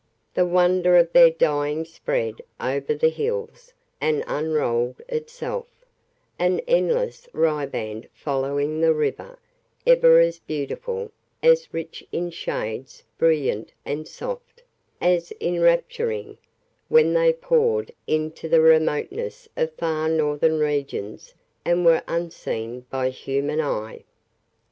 The 0.33 0.47
wonder 0.47 0.97
of 0.97 1.13
their 1.13 1.29
dying 1.29 1.85
spread 1.85 2.41
over 2.59 2.95
the 2.95 3.09
hills 3.11 3.71
and 4.01 4.23
unrolled 4.25 4.99
itself, 5.07 5.67
an 6.39 6.59
endless 6.67 7.27
riband 7.33 8.09
following 8.11 8.81
the 8.81 8.95
river, 8.95 9.37
ever 9.85 10.17
as 10.19 10.39
beautiful, 10.39 11.11
as 11.43 11.71
rich 11.71 12.03
in 12.11 12.31
shades 12.31 13.03
brilliant 13.19 13.73
and 13.85 14.07
soft, 14.07 14.63
as 14.99 15.31
enrapturing, 15.39 16.39
when 16.89 17.13
they 17.13 17.31
passed 17.31 17.91
into 18.07 18.49
the 18.49 18.59
remoteness 18.61 19.47
of 19.55 19.71
far 19.73 20.09
northern 20.09 20.57
regions 20.59 21.35
and 21.63 21.85
were 21.85 22.01
unseen 22.07 22.87
by 22.89 23.09
human 23.11 23.59
eye. 23.61 24.03